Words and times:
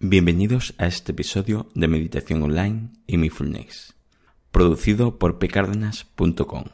Bienvenidos 0.00 0.74
a 0.78 0.86
este 0.86 1.10
episodio 1.10 1.66
de 1.74 1.88
Meditación 1.88 2.40
Online 2.44 2.90
y 3.08 3.16
Mindfulness, 3.16 3.96
producido 4.52 5.18
por 5.18 5.40
pcardenas.com. 5.40 6.66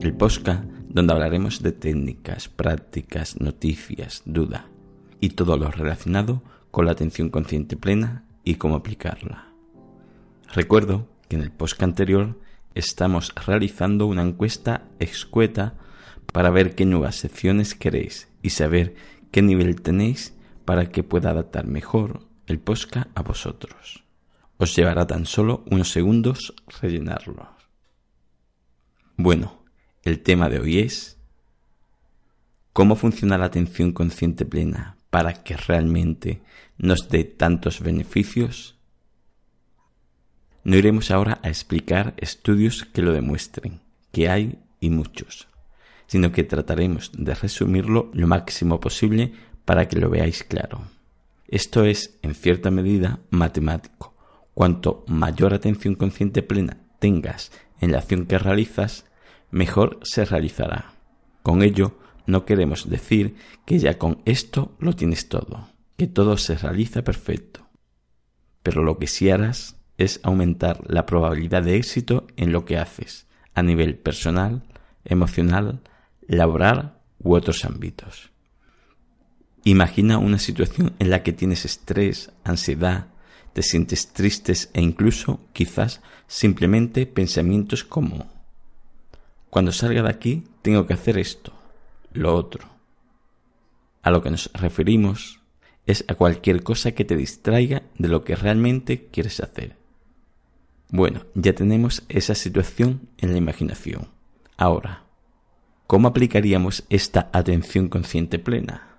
El 0.00 0.14
podcast 0.14 0.62
donde 0.86 1.12
hablaremos 1.12 1.60
de 1.60 1.72
técnicas, 1.72 2.48
prácticas, 2.48 3.40
noticias, 3.40 4.22
duda 4.24 4.68
y 5.18 5.30
todo 5.30 5.56
lo 5.56 5.72
relacionado 5.72 6.44
con 6.70 6.86
la 6.86 6.92
atención 6.92 7.30
consciente 7.30 7.76
plena 7.76 8.26
y 8.44 8.54
cómo 8.54 8.76
aplicarla. 8.76 9.48
Recuerdo 10.54 11.08
que 11.28 11.34
en 11.34 11.42
el 11.42 11.50
podcast 11.50 11.82
anterior 11.82 12.38
estamos 12.76 13.34
realizando 13.44 14.06
una 14.06 14.22
encuesta 14.22 14.84
escueta 15.00 15.74
para 16.32 16.50
ver 16.50 16.74
qué 16.74 16.86
nuevas 16.86 17.16
secciones 17.16 17.74
queréis 17.74 18.28
y 18.42 18.50
saber 18.50 18.94
qué 19.30 19.42
nivel 19.42 19.80
tenéis 19.80 20.34
para 20.64 20.90
que 20.90 21.02
pueda 21.04 21.30
adaptar 21.30 21.66
mejor 21.66 22.26
el 22.46 22.58
posca 22.58 23.08
a 23.14 23.22
vosotros. 23.22 24.04
Os 24.56 24.74
llevará 24.74 25.06
tan 25.06 25.26
solo 25.26 25.64
unos 25.70 25.90
segundos 25.90 26.54
rellenarlo. 26.80 27.50
Bueno, 29.16 29.62
el 30.02 30.20
tema 30.22 30.48
de 30.48 30.60
hoy 30.60 30.78
es 30.78 31.18
cómo 32.72 32.96
funciona 32.96 33.38
la 33.38 33.46
atención 33.46 33.92
consciente 33.92 34.46
plena 34.46 34.96
para 35.10 35.44
que 35.44 35.56
realmente 35.56 36.42
nos 36.78 37.08
dé 37.08 37.24
tantos 37.24 37.80
beneficios. 37.80 38.78
No 40.64 40.76
iremos 40.76 41.10
ahora 41.10 41.40
a 41.42 41.48
explicar 41.48 42.14
estudios 42.16 42.84
que 42.84 43.02
lo 43.02 43.12
demuestren, 43.12 43.80
que 44.12 44.28
hay 44.28 44.58
y 44.80 44.90
muchos 44.90 45.51
sino 46.06 46.32
que 46.32 46.44
trataremos 46.44 47.10
de 47.14 47.34
resumirlo 47.34 48.10
lo 48.12 48.26
máximo 48.26 48.80
posible 48.80 49.32
para 49.64 49.88
que 49.88 49.98
lo 49.98 50.10
veáis 50.10 50.44
claro. 50.44 50.82
Esto 51.48 51.84
es, 51.84 52.18
en 52.22 52.34
cierta 52.34 52.70
medida, 52.70 53.20
matemático. 53.30 54.14
Cuanto 54.54 55.04
mayor 55.06 55.54
atención 55.54 55.94
consciente 55.94 56.42
plena 56.42 56.78
tengas 56.98 57.52
en 57.80 57.92
la 57.92 57.98
acción 57.98 58.26
que 58.26 58.38
realizas, 58.38 59.06
mejor 59.50 60.00
se 60.02 60.24
realizará. 60.24 60.94
Con 61.42 61.62
ello, 61.62 61.98
no 62.26 62.44
queremos 62.44 62.88
decir 62.88 63.36
que 63.66 63.78
ya 63.78 63.98
con 63.98 64.22
esto 64.24 64.76
lo 64.78 64.94
tienes 64.94 65.28
todo, 65.28 65.68
que 65.96 66.06
todo 66.06 66.36
se 66.36 66.56
realiza 66.56 67.02
perfecto. 67.02 67.66
Pero 68.62 68.82
lo 68.82 68.98
que 68.98 69.06
sí 69.06 69.30
harás 69.30 69.76
es 69.98 70.20
aumentar 70.22 70.80
la 70.86 71.06
probabilidad 71.06 71.62
de 71.62 71.76
éxito 71.76 72.26
en 72.36 72.52
lo 72.52 72.64
que 72.64 72.78
haces, 72.78 73.26
a 73.54 73.62
nivel 73.62 73.96
personal, 73.96 74.62
emocional, 75.04 75.82
laboral 76.36 76.98
u 77.18 77.34
otros 77.34 77.64
ámbitos. 77.64 78.30
Imagina 79.64 80.18
una 80.18 80.38
situación 80.38 80.94
en 80.98 81.10
la 81.10 81.22
que 81.22 81.32
tienes 81.32 81.64
estrés, 81.64 82.32
ansiedad, 82.44 83.06
te 83.52 83.62
sientes 83.62 84.12
tristes 84.12 84.70
e 84.72 84.80
incluso 84.80 85.40
quizás 85.52 86.00
simplemente 86.26 87.06
pensamientos 87.06 87.84
como 87.84 88.32
cuando 89.50 89.70
salga 89.70 90.02
de 90.02 90.08
aquí 90.08 90.44
tengo 90.62 90.86
que 90.86 90.94
hacer 90.94 91.18
esto, 91.18 91.52
lo 92.14 92.34
otro. 92.34 92.66
A 94.02 94.10
lo 94.10 94.22
que 94.22 94.30
nos 94.30 94.50
referimos 94.54 95.40
es 95.84 96.06
a 96.08 96.14
cualquier 96.14 96.62
cosa 96.62 96.92
que 96.92 97.04
te 97.04 97.16
distraiga 97.16 97.82
de 97.98 98.08
lo 98.08 98.24
que 98.24 98.34
realmente 98.34 99.08
quieres 99.12 99.40
hacer. 99.40 99.76
Bueno, 100.88 101.26
ya 101.34 101.52
tenemos 101.52 102.02
esa 102.08 102.34
situación 102.34 103.08
en 103.18 103.32
la 103.32 103.36
imaginación. 103.36 104.08
Ahora, 104.56 105.04
¿Cómo 105.92 106.08
aplicaríamos 106.08 106.84
esta 106.88 107.28
atención 107.34 107.90
consciente 107.90 108.38
plena? 108.38 108.96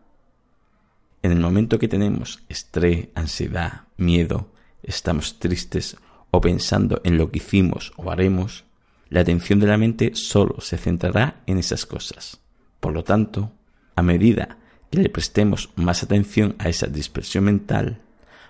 En 1.23 1.31
el 1.31 1.39
momento 1.39 1.79
que 1.79 1.87
tenemos 1.87 2.43
estrés, 2.49 3.07
ansiedad, 3.15 3.85
miedo, 3.97 4.51
estamos 4.83 5.39
tristes 5.39 5.97
o 6.29 6.39
pensando 6.39 7.01
en 7.03 7.17
lo 7.17 7.31
que 7.31 7.39
hicimos 7.39 7.93
o 7.97 8.11
haremos, 8.11 8.65
la 9.09 9.21
atención 9.21 9.59
de 9.59 9.65
la 9.65 9.79
mente 9.79 10.11
solo 10.13 10.61
se 10.61 10.77
centrará 10.77 11.41
en 11.47 11.57
esas 11.57 11.87
cosas. 11.87 12.39
Por 12.79 12.93
lo 12.93 13.03
tanto, 13.03 13.51
a 13.95 14.03
medida 14.03 14.59
que 14.91 14.99
le 14.99 15.09
prestemos 15.09 15.71
más 15.75 16.03
atención 16.03 16.53
a 16.59 16.69
esa 16.69 16.85
dispersión 16.85 17.45
mental, 17.45 18.03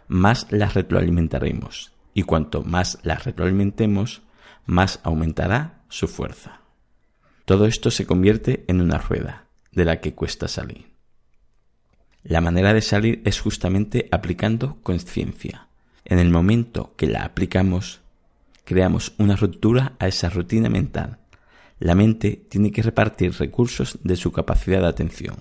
más 0.10 0.48
la 0.52 0.68
retroalimentaremos, 0.68 1.94
y 2.14 2.24
cuanto 2.24 2.62
más 2.62 3.00
la 3.04 3.16
retroalimentemos, 3.16 4.22
más 4.66 5.00
aumentará 5.02 5.86
su 5.88 6.10
fuerza. 6.10 6.63
Todo 7.46 7.66
esto 7.66 7.92
se 7.92 8.06
convierte 8.06 8.64
en 8.68 8.80
una 8.80 8.98
rueda 8.98 9.48
de 9.72 9.86
la 9.86 10.00
que 10.00 10.14
cuesta 10.14 10.48
salir. 10.48 10.94
La 12.24 12.40
manera 12.40 12.74
de 12.74 12.82
salir 12.82 13.22
es 13.26 13.42
justamente 13.42 14.08
aplicando 14.12 14.78
conciencia. 14.82 15.68
En 16.06 16.20
el 16.20 16.30
momento 16.30 16.94
que 16.96 17.08
la 17.08 17.26
aplicamos, 17.26 18.02
creamos 18.64 19.14
una 19.18 19.36
ruptura 19.36 19.96
a 20.00 20.08
esa 20.08 20.30
rutina 20.30 20.70
mental. 20.70 21.20
La 21.80 21.96
mente 21.96 22.46
tiene 22.50 22.72
que 22.72 22.82
repartir 22.82 23.34
recursos 23.34 24.00
de 24.04 24.16
su 24.16 24.32
capacidad 24.32 24.80
de 24.80 24.88
atención, 24.88 25.36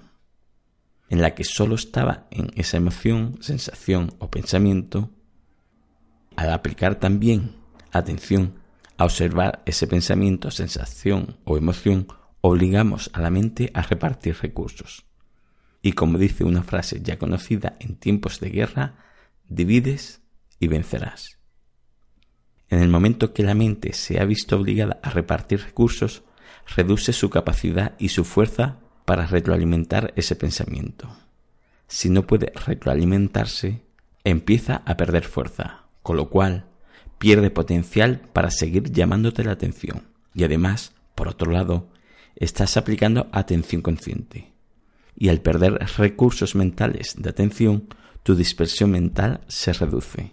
en 1.09 1.23
la 1.23 1.37
que 1.37 1.45
solo 1.45 1.77
estaba 1.77 2.27
en 2.33 2.51
esa 2.57 2.79
emoción, 2.79 3.39
sensación 3.41 4.15
o 4.19 4.29
pensamiento. 4.29 5.11
Al 6.35 6.51
aplicar 6.51 6.97
también 6.97 7.55
atención 7.93 8.62
a 9.03 9.05
observar 9.05 9.63
ese 9.67 9.89
pensamiento, 9.89 10.53
sensación 10.53 11.37
o 11.45 11.57
emoción, 11.57 12.07
obligamos 12.41 13.11
a 13.13 13.21
la 13.21 13.31
mente 13.31 13.73
a 13.75 13.83
repartir 13.83 14.37
recursos. 14.41 15.07
Y 15.83 15.95
como 15.95 16.19
dice 16.19 16.45
una 16.45 16.63
frase 16.63 17.01
ya 17.03 17.19
conocida 17.19 17.75
en 17.81 17.97
tiempos 17.97 18.39
de 18.39 18.51
guerra, 18.51 18.95
divides 19.49 20.21
y 20.61 20.69
vencerás. 20.69 21.39
En 22.69 22.79
el 22.79 22.89
momento 22.89 23.35
que 23.35 23.43
la 23.43 23.55
mente 23.55 23.93
se 23.93 24.21
ha 24.21 24.25
visto 24.25 24.57
obligada 24.57 25.01
a 25.03 25.11
repartir 25.11 25.61
recursos, 25.61 26.23
reduce 26.77 27.13
su 27.13 27.29
capacidad 27.29 27.97
y 27.99 28.11
su 28.11 28.23
fuerza 28.25 28.79
para 29.05 29.27
retroalimentar 29.27 30.13
ese 30.15 30.37
pensamiento. 30.37 31.09
Si 31.89 32.09
no 32.09 32.25
puede 32.25 32.53
retroalimentarse, 32.55 33.83
empieza 34.23 34.77
a 34.87 34.97
perder 34.97 35.25
fuerza, 35.25 35.87
con 36.05 36.17
lo 36.17 36.31
cual 36.31 36.72
pierde 37.23 37.51
potencial 37.51 38.21
para 38.33 38.51
seguir 38.51 38.91
llamándote 38.91 39.45
la 39.45 39.53
atención. 39.53 40.09
Y 40.35 40.43
además, 40.43 40.93
por 41.15 41.29
otro 41.29 41.53
lado, 41.53 41.89
estás 42.35 42.77
aplicando 42.77 43.29
atención 43.31 43.81
consciente. 43.81 44.51
Y 45.17 45.29
al 45.29 45.41
perder 45.41 45.75
recursos 45.99 46.57
mentales 46.57 47.15
de 47.17 47.31
atención, 47.31 47.87
tu 48.25 48.35
dispersión 48.35 48.91
mental 48.91 49.43
se 49.47 49.73
reduce. 49.73 50.33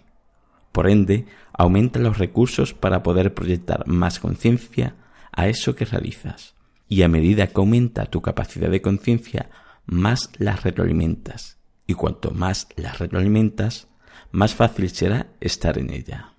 Por 0.72 0.90
ende, 0.90 1.26
aumenta 1.52 2.00
los 2.00 2.18
recursos 2.18 2.74
para 2.74 3.04
poder 3.04 3.34
proyectar 3.34 3.86
más 3.86 4.18
conciencia 4.18 4.96
a 5.30 5.46
eso 5.46 5.76
que 5.76 5.84
realizas. 5.84 6.56
Y 6.88 7.02
a 7.02 7.08
medida 7.08 7.46
que 7.46 7.60
aumenta 7.60 8.06
tu 8.06 8.20
capacidad 8.20 8.68
de 8.68 8.82
conciencia, 8.82 9.48
más 9.86 10.32
las 10.38 10.64
retroalimentas. 10.64 11.56
Y 11.86 11.94
cuanto 11.94 12.32
más 12.32 12.66
las 12.74 12.98
retroalimentas, 12.98 13.86
más 14.32 14.56
fácil 14.56 14.90
será 14.90 15.28
estar 15.38 15.78
en 15.78 15.90
ella 15.90 16.32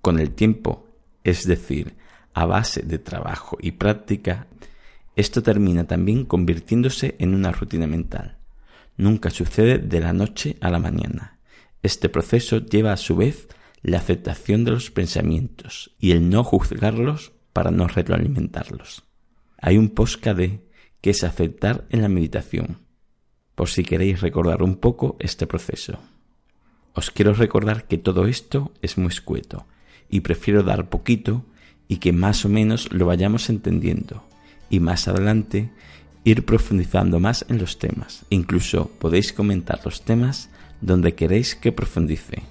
con 0.00 0.18
el 0.18 0.32
tiempo, 0.32 0.86
es 1.24 1.46
decir, 1.46 1.96
a 2.34 2.46
base 2.46 2.82
de 2.82 2.98
trabajo 2.98 3.58
y 3.60 3.72
práctica, 3.72 4.46
esto 5.16 5.42
termina 5.42 5.88
también 5.88 6.24
convirtiéndose 6.24 7.16
en 7.18 7.34
una 7.34 7.50
rutina 7.50 7.86
mental. 7.86 8.38
Nunca 8.96 9.30
sucede 9.30 9.78
de 9.78 10.00
la 10.00 10.12
noche 10.12 10.56
a 10.60 10.70
la 10.70 10.78
mañana. 10.78 11.38
Este 11.82 12.08
proceso 12.08 12.58
lleva 12.58 12.92
a 12.92 12.96
su 12.96 13.16
vez 13.16 13.48
la 13.82 13.98
aceptación 13.98 14.64
de 14.64 14.72
los 14.72 14.90
pensamientos 14.90 15.94
y 15.98 16.12
el 16.12 16.30
no 16.30 16.44
juzgarlos 16.44 17.32
para 17.52 17.70
no 17.70 17.88
retroalimentarlos. 17.88 19.04
Hay 19.60 19.76
un 19.78 19.90
posca 19.90 20.34
de 20.34 20.64
que 21.00 21.10
es 21.10 21.24
aceptar 21.24 21.86
en 21.90 22.02
la 22.02 22.08
meditación, 22.08 22.78
por 23.54 23.68
si 23.68 23.82
queréis 23.82 24.20
recordar 24.20 24.62
un 24.62 24.76
poco 24.76 25.16
este 25.18 25.46
proceso. 25.46 25.98
Os 26.94 27.10
quiero 27.10 27.32
recordar 27.32 27.86
que 27.86 27.98
todo 27.98 28.26
esto 28.26 28.72
es 28.82 28.98
muy 28.98 29.08
escueto 29.08 29.66
y 30.08 30.20
prefiero 30.20 30.62
dar 30.62 30.88
poquito 30.88 31.44
y 31.88 31.96
que 31.96 32.12
más 32.12 32.44
o 32.44 32.48
menos 32.48 32.92
lo 32.92 33.06
vayamos 33.06 33.48
entendiendo 33.48 34.22
y 34.70 34.80
más 34.80 35.08
adelante 35.08 35.70
ir 36.24 36.44
profundizando 36.44 37.20
más 37.20 37.44
en 37.48 37.58
los 37.58 37.78
temas. 37.78 38.24
Incluso 38.30 38.90
podéis 38.98 39.32
comentar 39.32 39.80
los 39.84 40.02
temas 40.02 40.50
donde 40.80 41.14
queréis 41.14 41.54
que 41.54 41.72
profundice. 41.72 42.42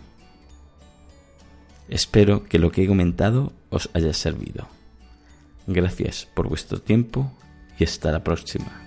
Espero 1.89 2.44
que 2.44 2.59
lo 2.59 2.71
que 2.71 2.83
he 2.83 2.88
comentado 2.88 3.54
os 3.69 3.89
haya 3.94 4.13
servido. 4.13 4.68
Gracias 5.68 6.27
por 6.33 6.50
vuestro 6.50 6.81
tiempo 6.81 7.31
y 7.80 7.83
hasta 7.83 8.12
la 8.12 8.24
próxima. 8.24 8.86